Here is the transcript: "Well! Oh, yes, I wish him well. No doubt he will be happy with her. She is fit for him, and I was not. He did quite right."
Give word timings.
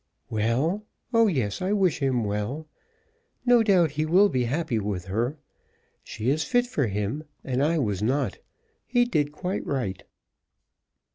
"Well! 0.31 0.83
Oh, 1.13 1.27
yes, 1.27 1.61
I 1.61 1.73
wish 1.73 1.99
him 1.99 2.23
well. 2.23 2.67
No 3.45 3.61
doubt 3.61 3.91
he 3.91 4.05
will 4.07 4.29
be 4.29 4.45
happy 4.45 4.79
with 4.79 5.05
her. 5.05 5.37
She 6.03 6.31
is 6.31 6.43
fit 6.43 6.65
for 6.65 6.87
him, 6.87 7.23
and 7.43 7.61
I 7.61 7.77
was 7.77 8.01
not. 8.01 8.39
He 8.87 9.05
did 9.05 9.31
quite 9.31 9.63
right." 9.63 10.01